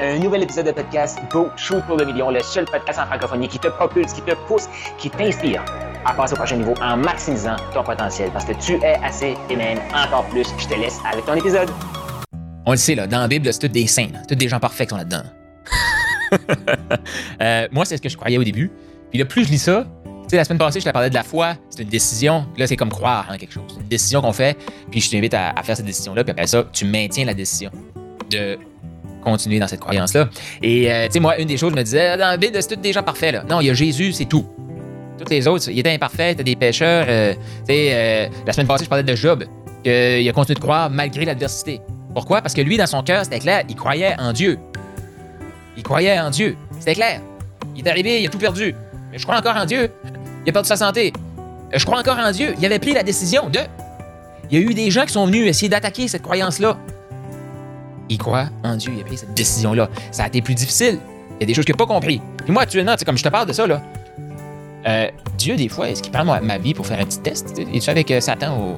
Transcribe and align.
Un 0.00 0.18
nouvel 0.18 0.42
épisode 0.42 0.66
de 0.66 0.72
podcast 0.72 1.20
Go 1.30 1.50
Shoot 1.56 1.80
pour 1.86 1.96
le 1.96 2.04
million, 2.04 2.28
le 2.28 2.40
seul 2.42 2.64
podcast 2.64 2.98
en 2.98 3.06
francophonie 3.06 3.46
qui 3.46 3.60
te 3.60 3.68
propulse, 3.68 4.12
qui 4.12 4.22
te 4.22 4.34
pousse, 4.48 4.68
qui 4.98 5.08
t'inspire 5.08 5.64
à 6.04 6.12
passer 6.12 6.32
au 6.32 6.36
prochain 6.36 6.56
niveau 6.56 6.74
en 6.82 6.96
maximisant 6.96 7.54
ton 7.72 7.84
potentiel 7.84 8.28
parce 8.32 8.44
que 8.44 8.54
tu 8.54 8.72
es 8.82 8.96
assez 9.04 9.36
et 9.48 9.54
même 9.54 9.78
encore 9.94 10.24
plus. 10.30 10.48
Je 10.58 10.66
te 10.66 10.74
laisse 10.74 10.98
avec 11.08 11.24
ton 11.24 11.34
épisode. 11.34 11.70
On 12.66 12.72
le 12.72 12.76
sait, 12.76 12.96
là, 12.96 13.06
dans 13.06 13.20
la 13.20 13.28
Bible, 13.28 13.52
c'est 13.52 13.60
tous 13.60 13.68
des 13.68 13.86
saints, 13.86 14.08
tous 14.26 14.34
des 14.34 14.48
gens 14.48 14.58
parfaits 14.58 14.88
qui 14.88 14.94
sont 14.94 14.98
là-dedans. 14.98 15.22
Euh, 17.40 17.68
moi, 17.70 17.84
c'est 17.84 17.96
ce 17.96 18.02
que 18.02 18.08
je 18.08 18.16
croyais 18.16 18.38
au 18.38 18.42
début. 18.42 18.72
Puis 19.10 19.20
là, 19.20 19.24
plus 19.24 19.44
je 19.44 19.50
lis 19.50 19.58
ça, 19.58 19.86
tu 20.04 20.30
sais, 20.30 20.36
la 20.36 20.44
semaine 20.44 20.58
passée, 20.58 20.80
je 20.80 20.84
te 20.84 20.90
parlais 20.90 21.10
de 21.10 21.14
la 21.14 21.22
foi, 21.22 21.54
c'est 21.70 21.82
une 21.82 21.88
décision. 21.88 22.46
Là, 22.56 22.66
c'est 22.66 22.76
comme 22.76 22.88
croire 22.88 23.28
en 23.30 23.36
quelque 23.36 23.52
chose. 23.52 23.66
C'est 23.68 23.80
une 23.80 23.86
décision 23.86 24.20
qu'on 24.22 24.32
fait, 24.32 24.58
puis 24.90 25.00
je 25.00 25.08
t'invite 25.08 25.34
à, 25.34 25.50
à 25.50 25.62
faire 25.62 25.76
cette 25.76 25.86
décision-là, 25.86 26.24
puis 26.24 26.32
après 26.32 26.48
ça, 26.48 26.64
tu 26.72 26.86
maintiens 26.86 27.26
la 27.26 27.34
décision 27.34 27.70
de 28.30 28.58
continuer 29.24 29.58
dans 29.58 29.66
cette 29.68 29.80
croyance-là. 29.80 30.28
Et, 30.62 30.92
euh, 30.92 31.06
tu 31.06 31.14
sais, 31.14 31.20
moi, 31.20 31.38
une 31.38 31.48
des 31.48 31.56
choses, 31.56 31.72
je 31.72 31.76
me 31.76 31.82
disais, 31.82 32.16
dans 32.16 32.28
la 32.28 32.36
Bible, 32.36 32.56
c'est 32.60 32.68
tous 32.68 32.80
des 32.80 32.92
gens 32.92 33.02
parfaits, 33.02 33.34
là. 33.34 33.44
Non, 33.48 33.60
il 33.60 33.66
y 33.66 33.70
a 33.70 33.74
Jésus, 33.74 34.12
c'est 34.12 34.26
tout. 34.26 34.46
Toutes 35.18 35.30
les 35.30 35.46
autres, 35.48 35.68
il 35.68 35.78
était 35.78 35.92
imparfait, 35.92 36.34
t'as 36.34 36.42
des 36.42 36.56
pécheurs. 36.56 37.06
euh, 37.08 37.34
tu 37.34 37.74
sais, 37.74 37.88
euh, 37.92 38.28
la 38.46 38.52
semaine 38.52 38.66
passée, 38.66 38.84
je 38.84 38.88
parlais 38.88 39.04
de 39.04 39.14
Job, 39.14 39.44
qu'il 39.82 40.28
a 40.28 40.32
continué 40.32 40.54
de 40.54 40.60
croire 40.60 40.90
malgré 40.90 41.24
l'adversité. 41.24 41.80
Pourquoi? 42.14 42.40
Parce 42.42 42.54
que 42.54 42.60
lui, 42.60 42.76
dans 42.76 42.86
son 42.86 43.02
cœur, 43.02 43.24
c'était 43.24 43.40
clair, 43.40 43.64
il 43.68 43.74
croyait 43.74 44.14
en 44.18 44.32
Dieu. 44.32 44.58
Il 45.76 45.82
croyait 45.82 46.18
en 46.18 46.30
Dieu. 46.30 46.56
C'était 46.78 46.94
clair. 46.94 47.20
Il 47.76 47.86
est 47.86 47.90
arrivé, 47.90 48.22
il 48.22 48.26
a 48.26 48.30
tout 48.30 48.38
perdu. 48.38 48.74
Mais 49.10 49.18
je 49.18 49.24
crois 49.24 49.36
encore 49.38 49.56
en 49.56 49.64
Dieu. 49.64 49.90
Il 50.44 50.50
a 50.50 50.52
perdu 50.52 50.68
sa 50.68 50.76
santé. 50.76 51.12
Je 51.72 51.84
crois 51.84 51.98
encore 51.98 52.18
en 52.18 52.30
Dieu. 52.30 52.54
Il 52.58 52.64
avait 52.64 52.78
pris 52.78 52.92
la 52.92 53.02
décision 53.02 53.48
de. 53.48 53.58
Il 54.50 54.58
y 54.58 54.62
a 54.62 54.70
eu 54.70 54.74
des 54.74 54.90
gens 54.90 55.04
qui 55.06 55.12
sont 55.12 55.26
venus 55.26 55.48
essayer 55.48 55.68
d'attaquer 55.68 56.06
cette 56.06 56.22
croyance-là. 56.22 56.76
Il 58.08 58.18
croit 58.18 58.46
en 58.62 58.76
Dieu. 58.76 58.92
Il 58.94 59.00
a 59.00 59.04
pris 59.04 59.18
cette 59.18 59.34
décision-là. 59.34 59.88
Ça 60.10 60.24
a 60.24 60.26
été 60.28 60.42
plus 60.42 60.54
difficile. 60.54 60.98
Il 61.30 61.40
y 61.40 61.44
a 61.44 61.46
des 61.46 61.54
choses 61.54 61.64
qu'il 61.64 61.74
n'a 61.74 61.78
pas 61.78 61.86
compris. 61.86 62.20
Puis 62.44 62.52
moi, 62.52 62.62
actuellement, 62.62 62.94
comme 63.04 63.18
je 63.18 63.24
te 63.24 63.28
parle 63.28 63.48
de 63.48 63.52
ça, 63.52 63.66
là, 63.66 63.82
euh, 64.86 65.08
Dieu, 65.38 65.56
des 65.56 65.68
fois, 65.68 65.88
est-ce 65.88 66.02
qu'il 66.02 66.12
prend 66.12 66.24
ma, 66.24 66.58
vie 66.58 66.74
pour 66.74 66.86
faire 66.86 67.00
un 67.00 67.04
petit 67.04 67.20
test? 67.20 67.56
sais? 67.56 67.66
Es-tu 67.72 67.90
avec 67.90 68.12
Satan 68.20 68.76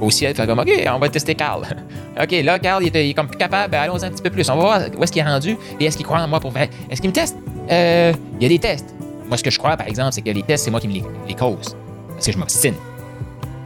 au, 0.00 0.04
au 0.06 0.10
ciel? 0.10 0.34
Fait 0.34 0.46
comme, 0.46 0.58
OK, 0.58 0.70
on 0.88 0.98
va 0.98 1.08
tester 1.08 1.34
Carl. 1.34 1.62
OK, 2.22 2.30
là, 2.42 2.58
Carl, 2.58 2.82
il 2.82 2.96
est, 2.96 3.06
il 3.06 3.10
est 3.10 3.14
comme 3.14 3.28
plus 3.28 3.36
capable. 3.36 3.70
Ben, 3.70 3.82
allons 3.82 4.02
un 4.02 4.10
petit 4.10 4.22
peu 4.22 4.30
plus. 4.30 4.48
On 4.48 4.56
va 4.56 4.60
voir 4.60 4.80
où 4.96 5.02
est-ce 5.02 5.12
qu'il 5.12 5.20
est 5.20 5.26
rendu 5.26 5.56
et 5.78 5.84
est-ce 5.84 5.96
qu'il 5.96 6.06
croit 6.06 6.20
en 6.20 6.28
moi 6.28 6.40
pour 6.40 6.52
faire. 6.52 6.68
Est-ce 6.90 7.00
qu'il 7.00 7.10
me 7.10 7.14
teste? 7.14 7.36
Euh, 7.70 8.12
il 8.40 8.42
y 8.42 8.46
a 8.46 8.48
des 8.48 8.58
tests. 8.58 8.94
Moi, 9.28 9.36
ce 9.36 9.42
que 9.42 9.50
je 9.50 9.58
crois, 9.58 9.76
par 9.76 9.86
exemple, 9.86 10.12
c'est 10.12 10.22
que 10.22 10.30
les 10.30 10.42
tests, 10.42 10.64
c'est 10.64 10.70
moi 10.70 10.80
qui 10.80 10.88
me 10.88 10.94
les, 10.94 11.04
les 11.28 11.34
cause. 11.34 11.76
Parce 12.08 12.26
que 12.26 12.32
je 12.32 12.38
m'obstine. 12.38 12.74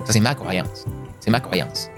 Ça, 0.05 0.12
c'est 0.12 0.20
ma 0.20 0.34
croyance. 0.34 0.86
C'est 1.20 1.31
ma 1.31 1.41
croyance. 1.41 1.91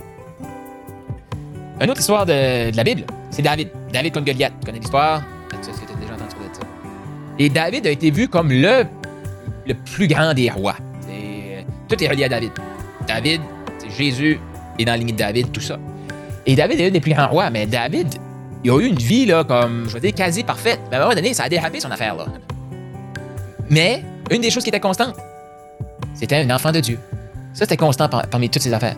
Une 1.81 1.91
autre 1.91 2.01
histoire 2.01 2.27
de, 2.27 2.71
de 2.71 2.77
la 2.77 2.85
Bible, 2.85 3.03
c'est 3.31 3.43
David. 3.43 3.69
David 3.93 4.13
contre 4.15 4.27
Goliath. 4.27 4.53
Tu 4.61 4.67
connais 4.67 4.79
l'histoire? 4.79 5.23
Tu 5.51 5.57
as 5.57 5.61
déjà 6.01 6.15
entendu 6.15 6.35
parler 6.35 6.49
de 6.51 6.55
ça. 6.55 6.61
Et 7.39 7.49
David 7.49 7.87
a 7.87 7.91
été 7.91 8.11
vu 8.11 8.29
comme 8.29 8.51
le, 8.51 8.85
le 9.67 9.75
plus 9.75 10.07
grand 10.07 10.33
des 10.35 10.51
rois. 10.51 10.77
C'est- 11.01 11.65
tout 11.89 12.03
est 12.03 12.09
relié 12.09 12.25
à 12.25 12.29
David. 12.29 12.53
David, 13.09 13.41
c'est 13.79 13.91
Jésus, 13.91 14.39
est 14.79 14.85
dans 14.85 14.93
la 14.93 14.99
lignée 14.99 15.13
de 15.13 15.19
David, 15.19 15.51
tout 15.51 15.61
ça. 15.61 15.79
Et 16.47 16.55
David 16.55 16.81
est 16.81 16.87
un 16.89 16.91
des 16.91 17.01
plus 17.01 17.13
grands 17.15 17.29
rois, 17.29 17.51
mais 17.51 17.67
David, 17.67 18.15
il 18.65 18.71
a 18.71 18.79
eu 18.81 18.87
une 18.87 18.97
vie, 18.99 19.27
là, 19.27 19.43
comme, 19.45 19.85
je 19.89 19.95
veux 19.95 20.01
dire, 20.01 20.15
quasi 20.15 20.45
parfaite. 20.45 20.81
Mais 20.91 20.97
à 20.97 21.01
un 21.01 21.03
moment 21.05 21.15
donné, 21.15 21.35
ça 21.35 21.45
a 21.45 21.49
dérapé 21.49 21.81
son 21.81 21.91
affaire, 21.91 22.15
là. 22.15 22.27
Mais, 23.71 24.05
une 24.31 24.41
des 24.41 24.51
choses 24.51 24.63
qui 24.63 24.69
était 24.69 24.81
constante, 24.81 25.17
c'était 26.15 26.37
un 26.37 26.51
enfant 26.55 26.71
de 26.73 26.81
Dieu. 26.81 26.99
Ça, 27.55 27.61
c'était 27.65 27.77
constant 27.77 28.09
par- 28.09 28.27
parmi 28.29 28.49
toutes 28.49 28.63
ses 28.63 28.73
affaires. 28.73 28.97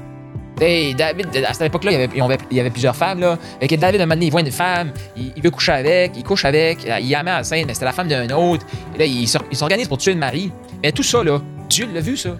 Hey, 0.61 0.95
David, 0.95 1.45
à 1.47 1.53
cette 1.53 1.67
époque-là, 1.67 1.93
il 1.93 2.57
y 2.57 2.61
avait, 2.61 2.71
plusieurs 2.71 2.95
femmes. 2.95 3.21
Là. 3.21 3.39
Et 3.61 3.67
que 3.67 3.75
David, 3.75 4.01
un 4.01 4.07
moment 4.07 4.21
il 4.21 4.31
voit 4.31 4.41
une 4.41 4.53
femme, 4.53 4.93
il, 5.17 5.43
veut 5.43 5.51
coucher 5.51 5.73
avec, 5.73 6.13
il 6.17 6.23
couche 6.23 6.45
avec, 6.45 6.85
il 6.85 7.11
la 7.11 7.23
met 7.25 7.31
à 7.33 7.39
la 7.39 7.45
scène, 7.45 7.67
mais 7.67 7.75
c'était 7.75 7.87
la 7.87 7.93
femme 7.93 8.09
d'un 8.09 8.29
autre. 8.31 8.65
Là, 8.97 9.05
il 9.05 9.27
s'or- 9.27 9.45
il 9.51 9.57
s'organise 9.57 9.89
pour 9.89 9.99
tuer 9.99 10.13
une 10.13 10.19
mari. 10.19 10.53
Mais 10.83 10.93
tout 10.93 11.03
ça, 11.03 11.25
là, 11.25 11.41
Dieu 11.69 11.89
l'a 11.93 12.01
vu, 12.01 12.17
ça. 12.17 12.37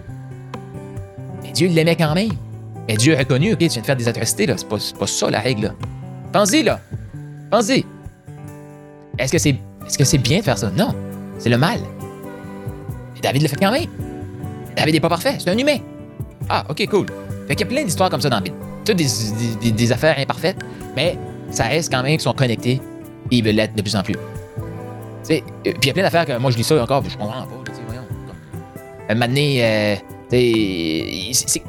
Mais 1.43 1.51
Dieu 1.51 1.67
l'aimait 1.67 1.95
quand 1.97 2.13
même. 2.15 2.31
Mais 2.87 2.95
Dieu 2.95 3.15
a 3.15 3.19
reconnu, 3.19 3.53
OK, 3.53 3.59
tu 3.59 3.67
viens 3.67 3.81
de 3.81 3.85
faire 3.85 3.95
des 3.95 4.07
atrocités, 4.07 4.45
là. 4.45 4.55
C'est 4.57 4.67
pas, 4.67 5.07
ça, 5.07 5.29
la 5.29 5.39
règle, 5.39 5.63
là. 5.63 5.73
Pense-y, 6.31 6.63
là. 6.63 6.79
Pense-y. 7.51 7.85
Est-ce 9.17 9.31
que 9.31 9.37
c'est 9.37 9.55
est-ce 9.85 9.97
que 9.97 10.03
c'est 10.03 10.17
bien 10.17 10.39
de 10.39 10.43
faire 10.43 10.57
ça? 10.57 10.71
Non. 10.75 10.93
C'est 11.37 11.49
le 11.49 11.57
mal. 11.57 11.79
David 13.21 13.43
l'a 13.43 13.49
fait 13.49 13.55
quand 13.55 13.71
même. 13.71 13.89
David 14.75 14.93
n'est 14.95 14.99
pas 14.99 15.09
parfait, 15.09 15.35
c'est 15.39 15.49
un 15.49 15.57
humain. 15.57 15.77
Ah, 16.49 16.63
ok, 16.69 16.87
cool. 16.89 17.05
Fait 17.47 17.55
qu'il 17.55 17.65
y 17.67 17.69
a 17.69 17.73
plein 17.73 17.83
d'histoires 17.83 18.09
comme 18.09 18.21
ça 18.21 18.29
dans 18.29 18.37
la 18.37 18.41
Bible. 18.41 18.55
Toutes 18.85 18.97
des, 18.97 19.71
des- 19.71 19.91
affaires 19.91 20.17
imparfaites, 20.19 20.57
mais 20.95 21.17
ça 21.51 21.65
reste 21.65 21.91
quand 21.91 22.01
même 22.03 22.13
qu'ils 22.13 22.21
sont 22.21 22.33
connectés 22.33 22.81
et 23.31 23.35
ils 23.37 23.43
veulent 23.43 23.55
l'être 23.55 23.75
de 23.75 23.81
plus 23.81 23.95
en 23.95 24.03
plus. 24.03 24.15
Euh, 24.15 25.39
puis 25.63 25.73
il 25.81 25.87
y 25.87 25.89
a 25.89 25.93
plein 25.93 26.03
d'affaires 26.03 26.25
que 26.25 26.37
moi 26.37 26.51
je 26.51 26.57
lis 26.57 26.63
ça 26.63 26.81
encore, 26.81 27.03
je 27.07 27.17
comprends 27.17 27.41
pas. 27.43 27.47
voyons. 27.87 28.01
Un 29.09 29.13
moment 29.15 29.27
donné, 29.27 29.63
euh, 29.63 29.95
c'est- 30.29 31.61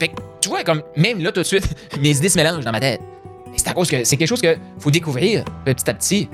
Fait 0.00 0.08
que, 0.08 0.14
tu 0.40 0.48
vois, 0.48 0.64
comme, 0.64 0.82
même 0.96 1.22
là, 1.22 1.30
tout 1.32 1.40
de 1.40 1.44
suite, 1.46 1.68
mes 2.00 2.16
idées 2.16 2.28
se 2.28 2.38
mélangent 2.38 2.64
dans 2.64 2.72
ma 2.72 2.80
tête. 2.80 3.00
C'est 3.56 3.68
à 3.68 3.74
cause 3.74 3.90
que 3.90 4.02
c'est 4.04 4.16
quelque 4.16 4.28
chose 4.28 4.40
qu'il 4.40 4.56
faut 4.78 4.90
découvrir 4.90 5.44
petit 5.66 5.88
à 5.90 5.94
petit, 5.94 6.28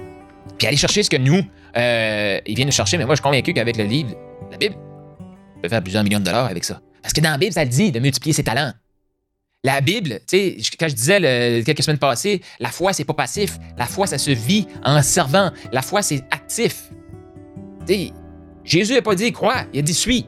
puis 0.57 0.69
aller 0.69 0.77
chercher 0.77 1.03
ce 1.03 1.11
que 1.11 1.17
nous, 1.17 1.43
euh, 1.77 2.39
ils 2.47 2.55
viennent 2.55 2.69
nous 2.69 2.73
chercher. 2.73 2.97
Mais 2.97 3.05
moi, 3.05 3.15
je 3.17 3.21
suis 3.21 3.25
convaincu 3.25 3.53
qu'avec 3.53 3.77
le 3.77 3.85
livre, 3.85 4.11
la 4.53 4.57
Bible, 4.57 4.77
on 5.57 5.61
peut 5.61 5.69
faire 5.69 5.83
plusieurs 5.83 6.05
millions 6.05 6.21
de 6.21 6.25
dollars 6.25 6.47
avec 6.47 6.63
ça. 6.65 6.81
Parce 7.03 7.13
que 7.13 7.21
dans 7.21 7.31
la 7.33 7.39
Bible, 7.39 7.53
ça 7.53 7.65
le 7.65 7.71
dit 7.71 7.91
de 7.91 7.99
multiplier 7.99 8.33
ses 8.33 8.45
talents. 8.45 8.73
La 9.65 9.81
Bible, 9.81 10.21
tu 10.27 10.39
sais, 10.39 10.57
quand 10.79 10.89
je 10.89 10.95
disais 10.95 11.63
quelques 11.67 11.83
semaines 11.83 11.99
passées, 11.99 12.41
la 12.61 12.69
foi, 12.69 12.93
c'est 12.93 13.05
pas 13.05 13.15
passif. 13.15 13.59
La 13.77 13.87
foi, 13.87 14.07
ça 14.07 14.17
se 14.17 14.31
vit 14.31 14.69
en 14.85 15.03
servant. 15.03 15.51
La 15.73 15.83
foi, 15.83 16.01
c'est 16.01 16.23
actif. 16.31 16.85
Tu 17.85 17.93
sais, 17.95 18.13
Jésus 18.65 18.95
n'a 18.95 19.03
pas 19.03 19.17
dit 19.17 19.33
crois, 19.33 19.63
il 19.73 19.81
a 19.81 19.83
dit 19.83 19.95
suis. 19.95 20.27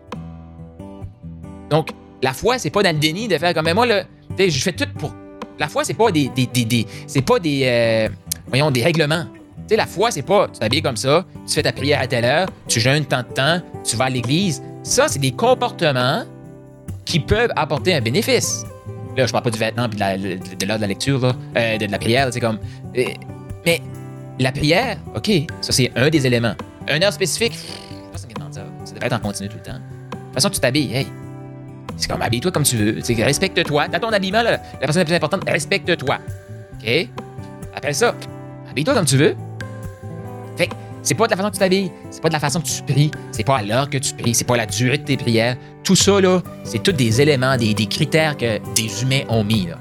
Donc, 1.70 1.90
la 2.22 2.32
foi, 2.32 2.58
c'est 2.58 2.70
pas 2.70 2.82
dans 2.82 2.92
le 2.92 2.98
déni 2.98 3.28
de 3.28 3.38
faire 3.38 3.54
comme 3.54 3.66
mais 3.66 3.74
moi, 3.74 3.86
là, 3.86 4.02
je 4.36 4.50
fais 4.58 4.72
tout 4.72 4.88
pour. 4.98 5.14
La 5.60 5.68
foi, 5.68 5.84
c'est 5.84 5.94
pas 5.94 6.10
des. 6.10 6.28
des, 6.30 6.46
des, 6.46 6.64
des- 6.64 6.86
c'est 7.06 7.22
pas 7.22 7.38
des. 7.38 7.60
euh, 7.64 8.08
voyons, 8.48 8.72
des 8.72 8.82
règlements. 8.82 9.26
Tu 9.58 9.62
sais, 9.68 9.76
la 9.76 9.86
foi, 9.86 10.10
c'est 10.10 10.22
pas 10.22 10.48
tu 10.48 10.58
t'habilles 10.58 10.82
comme 10.82 10.96
ça, 10.96 11.24
tu 11.46 11.54
fais 11.54 11.62
ta 11.62 11.72
prière 11.72 12.00
à 12.00 12.08
telle 12.08 12.24
heure, 12.24 12.48
tu 12.66 12.80
jeûnes 12.80 13.04
tant 13.04 13.18
de 13.22 13.32
temps, 13.32 13.60
tu 13.84 13.94
vas 13.94 14.06
à 14.06 14.10
l'église. 14.10 14.60
Ça, 14.82 15.06
c'est 15.06 15.20
des 15.20 15.30
comportements 15.32 16.24
qui 17.04 17.20
peuvent 17.20 17.52
apporter 17.54 17.94
un 17.94 18.00
bénéfice. 18.00 18.64
Là, 19.16 19.26
je 19.26 19.32
parle 19.32 19.44
pas 19.44 19.50
du 19.50 19.58
vêtement 19.58 19.88
puis 19.88 19.98
de 19.98 20.66
l'heure 20.66 20.76
de 20.76 20.82
la 20.82 20.86
lecture, 20.86 21.20
là, 21.20 21.32
euh, 21.56 21.78
de, 21.78 21.86
la 21.86 21.98
prière, 21.98 22.28
c'est 22.32 22.40
comme. 22.40 22.58
euh, 22.96 23.04
mais 23.66 23.80
la 24.38 24.52
prière, 24.52 24.98
OK, 25.14 25.30
ça 25.60 25.72
c'est 25.72 25.90
un 25.96 26.08
des 26.08 26.26
éléments. 26.26 26.54
Un 26.88 27.02
heure 27.02 27.12
spécifique, 27.12 27.54
je 27.54 28.18
ça 28.18 28.62
ça. 28.84 28.94
Devrait 28.94 29.06
être 29.06 29.12
en 29.12 29.18
continu 29.18 29.48
tout 29.48 29.56
le 29.56 29.62
temps. 29.62 29.78
De 29.78 30.16
toute 30.16 30.34
façon, 30.34 30.50
tu 30.50 30.60
t'habilles, 30.60 30.94
hey. 30.94 31.06
C'est 31.96 32.10
comme 32.10 32.22
habille-toi 32.22 32.50
comme 32.50 32.62
tu 32.62 32.76
veux. 32.76 32.98
Respecte-toi. 33.22 33.88
Dans 33.88 33.98
ton 33.98 34.08
habillement, 34.08 34.42
là, 34.42 34.52
la 34.52 34.58
personne 34.78 35.00
la 35.00 35.04
plus 35.04 35.14
importante, 35.14 35.42
respecte-toi. 35.46 36.18
OK? 36.80 37.08
Après 37.74 37.92
ça, 37.92 38.14
habille-toi 38.70 38.94
comme 38.94 39.04
tu 39.04 39.18
veux. 39.18 39.36
Fait 40.56 40.70
c'est 41.02 41.14
pas 41.14 41.26
de 41.26 41.30
la 41.30 41.36
façon 41.36 41.48
que 41.48 41.54
tu 41.54 41.60
t'habilles, 41.60 41.90
c'est 42.10 42.22
pas 42.22 42.28
de 42.28 42.34
la 42.34 42.40
façon 42.40 42.60
que 42.60 42.66
tu 42.66 42.82
pries, 42.82 43.10
c'est 43.32 43.44
pas 43.44 43.58
à 43.58 43.62
l'heure 43.62 43.88
que 43.88 43.98
tu 43.98 44.14
pries, 44.14 44.34
c'est 44.34 44.46
pas 44.46 44.56
la 44.56 44.66
durée 44.66 44.98
de 44.98 45.04
tes 45.04 45.16
prières. 45.16 45.56
Tout 45.82 45.96
ça, 45.96 46.20
là, 46.20 46.42
c'est 46.64 46.82
tous 46.82 46.92
des 46.92 47.20
éléments, 47.20 47.56
des, 47.56 47.74
critères 47.86 48.36
que 48.36 48.58
des 48.74 49.02
humains 49.02 49.22
ont 49.28 49.44
mis, 49.44 49.66
là. 49.66 49.78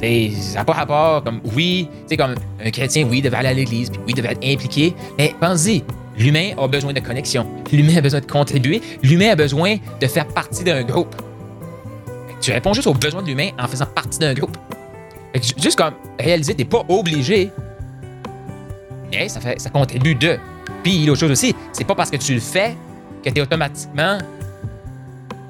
Ça 0.00 0.60
n'a 0.60 0.64
pas 0.64 0.72
rapport 0.72 1.22
comme, 1.24 1.40
oui, 1.54 1.88
tu 1.90 2.08
sais, 2.08 2.16
comme 2.16 2.34
un 2.64 2.70
chrétien, 2.70 3.06
oui, 3.10 3.20
devait 3.20 3.36
aller 3.36 3.48
à 3.48 3.54
l'église, 3.54 3.90
puis 3.90 4.00
oui, 4.06 4.14
devait 4.14 4.32
être 4.32 4.46
impliqué, 4.46 4.94
mais 5.18 5.34
pense-y, 5.38 5.84
l'humain 6.16 6.52
a 6.56 6.66
besoin 6.68 6.92
de 6.92 7.00
connexion, 7.00 7.46
l'humain 7.70 7.96
a 7.96 8.00
besoin 8.00 8.20
de 8.20 8.26
contribuer, 8.26 8.80
l'humain 9.02 9.30
a 9.30 9.36
besoin 9.36 9.76
de 10.00 10.06
faire 10.06 10.26
partie 10.28 10.64
d'un 10.64 10.84
groupe. 10.84 11.14
Tu 12.40 12.52
réponds 12.52 12.72
juste 12.72 12.86
aux 12.86 12.94
besoins 12.94 13.22
de 13.22 13.26
l'humain 13.26 13.50
en 13.58 13.68
faisant 13.68 13.84
partie 13.86 14.18
d'un 14.18 14.32
groupe. 14.32 14.56
Juste 15.34 15.76
comme 15.76 15.94
réaliser, 16.18 16.54
t'es 16.54 16.64
pas 16.64 16.82
obligé, 16.88 17.50
mais 19.10 19.28
ça, 19.28 19.40
fait, 19.40 19.60
ça 19.60 19.70
contribue 19.70 20.14
de. 20.14 20.38
Puis 20.82 21.04
l'autre 21.04 21.20
chose 21.20 21.30
aussi, 21.30 21.54
c'est 21.72 21.84
pas 21.84 21.94
parce 21.94 22.10
que 22.10 22.16
tu 22.16 22.34
le 22.34 22.40
fais 22.40 22.76
que 23.24 23.30
t'es 23.30 23.40
automatiquement 23.40 24.18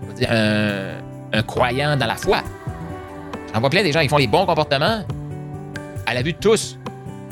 on 0.02 0.06
va 0.06 0.12
dire, 0.12 0.28
un, 0.30 1.42
croyant 1.42 1.96
dans 1.96 2.06
la 2.06 2.16
foi. 2.16 2.42
J'en 3.52 3.60
vois 3.60 3.70
plein 3.70 3.82
des 3.82 3.92
gens, 3.92 4.00
ils 4.00 4.08
font 4.08 4.16
les 4.16 4.26
bons 4.26 4.46
comportements 4.46 5.04
à 6.06 6.14
la 6.14 6.22
vue 6.22 6.32
de 6.32 6.38
tous. 6.38 6.78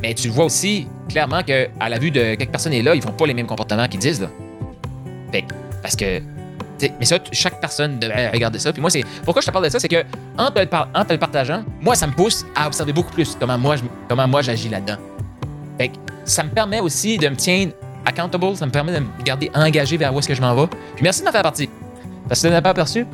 Mais 0.02 0.14
tu 0.14 0.28
vois 0.28 0.44
aussi 0.44 0.86
clairement 1.08 1.42
que 1.42 1.68
à 1.80 1.88
la 1.88 1.98
vue 1.98 2.10
de 2.10 2.34
quelques 2.34 2.50
personnes 2.50 2.72
est 2.72 2.82
là, 2.82 2.94
ils 2.94 3.02
font 3.02 3.12
pas 3.12 3.26
les 3.26 3.34
mêmes 3.34 3.46
comportements 3.46 3.88
qu'ils 3.88 4.00
disent 4.00 4.20
là. 4.20 4.28
Parce 5.82 5.96
que 5.96 6.20
tu 6.78 6.88
mais 6.98 7.04
ça, 7.04 7.18
chaque 7.32 7.60
personne 7.60 7.98
devrait 7.98 8.30
regarder 8.30 8.58
ça. 8.58 8.72
Puis 8.72 8.80
moi, 8.80 8.90
pourquoi 9.24 9.42
je 9.42 9.46
te 9.46 9.50
parle 9.50 9.64
de 9.64 9.70
ça, 9.70 9.80
c'est 9.80 9.88
que 9.88 10.04
en 10.36 10.50
te, 10.50 10.60
le 10.60 11.18
partageant, 11.18 11.64
moi, 11.80 11.94
ça 11.94 12.06
me 12.06 12.12
pousse 12.12 12.44
à 12.54 12.66
observer 12.66 12.92
beaucoup 12.92 13.12
plus 13.12 13.36
comment 13.38 13.58
moi, 13.58 13.76
comment 14.08 14.28
moi 14.28 14.42
j'agis 14.42 14.68
là-dedans. 14.68 14.96
Fait 15.78 15.88
que 15.88 15.94
ça 16.24 16.42
me 16.42 16.50
permet 16.50 16.80
aussi 16.80 17.18
de 17.18 17.28
me 17.28 17.36
tenir 17.36 17.70
accountable, 18.04 18.56
ça 18.56 18.66
me 18.66 18.70
permet 18.70 18.92
de 18.92 19.00
me 19.00 19.24
garder 19.24 19.50
engagé 19.54 19.96
vers 19.96 20.14
où 20.14 20.18
est-ce 20.18 20.28
que 20.28 20.34
je 20.34 20.40
m'en 20.40 20.54
vais. 20.54 20.66
Puis 20.94 21.02
merci 21.02 21.20
de 21.20 21.26
m'en 21.26 21.32
faire 21.32 21.42
partie. 21.42 21.70
Parce 22.28 22.42
que 22.42 22.48
tu 22.48 22.52
n'as 22.52 22.60
pas 22.60 22.70
aperçu, 22.70 23.06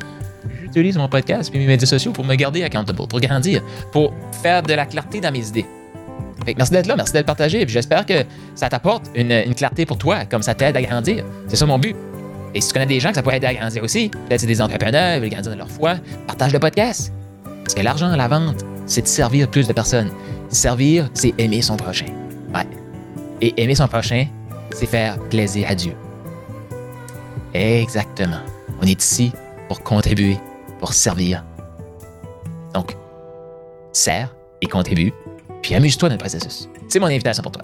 j'utilise 0.63 0.97
mon 0.97 1.07
podcast 1.07 1.51
et 1.53 1.57
mes 1.57 1.67
médias 1.67 1.87
sociaux 1.87 2.11
pour 2.11 2.25
me 2.25 2.35
garder 2.35 2.63
accountable, 2.63 3.07
pour 3.07 3.19
grandir, 3.19 3.61
pour 3.91 4.13
faire 4.41 4.61
de 4.63 4.73
la 4.73 4.85
clarté 4.85 5.21
dans 5.21 5.31
mes 5.31 5.47
idées. 5.47 5.65
Fait 6.45 6.53
que 6.53 6.57
merci 6.57 6.73
d'être 6.73 6.87
là, 6.87 6.95
merci 6.95 7.13
d'être 7.13 7.25
partagé. 7.25 7.65
J'espère 7.67 8.05
que 8.05 8.25
ça 8.55 8.69
t'apporte 8.69 9.05
une, 9.15 9.55
clarté 9.55 9.85
pour 9.85 9.97
toi, 9.97 10.25
comme 10.25 10.41
ça 10.41 10.53
t'aide 10.53 10.75
à 10.75 10.81
grandir. 10.81 11.23
C'est 11.47 11.55
ça 11.55 11.65
mon 11.65 11.79
but. 11.79 11.95
Et 12.53 12.61
si 12.61 12.67
tu 12.67 12.73
connais 12.73 12.85
des 12.85 12.99
gens 12.99 13.09
que 13.09 13.15
ça 13.15 13.23
pourrait 13.23 13.37
aider 13.37 13.47
à 13.47 13.53
grandir 13.53 13.83
aussi, 13.83 14.09
peut-être 14.09 14.41
c'est 14.41 14.47
des 14.47 14.61
entrepreneurs, 14.61 15.15
ils 15.15 15.21
veulent 15.21 15.29
grandir 15.29 15.51
dans 15.51 15.57
leur 15.57 15.69
foi, 15.69 15.95
partage 16.27 16.53
le 16.53 16.59
podcast. 16.59 17.11
Parce 17.63 17.73
que 17.73 17.81
l'argent 17.81 18.15
la 18.15 18.27
vente, 18.27 18.63
c'est 18.85 19.01
de 19.01 19.07
servir 19.07 19.49
plus 19.49 19.67
de 19.67 19.73
personnes. 19.73 20.11
Servir, 20.49 21.09
c'est 21.13 21.33
aimer 21.37 21.61
son 21.61 21.77
prochain. 21.77 22.05
Et 23.41 23.53
aimer 23.61 23.75
son 23.75 23.87
prochain, 23.87 24.27
c'est 24.71 24.85
faire 24.85 25.19
plaisir 25.29 25.69
à 25.69 25.75
Dieu. 25.75 25.93
Exactement. 27.53 28.39
On 28.81 28.85
est 28.85 29.01
ici 29.01 29.31
pour 29.67 29.81
contribuer, 29.81 30.37
pour 30.79 30.93
servir. 30.93 31.43
Donc, 32.73 32.95
sers 33.91 34.35
et 34.61 34.67
contribue, 34.67 35.13
puis 35.61 35.75
amuse-toi 35.75 36.09
dans 36.09 36.15
le 36.15 36.19
processus. 36.19 36.69
C'est 36.87 36.99
mon 36.99 37.07
invitation 37.07 37.43
pour 37.43 37.51
toi. 37.51 37.63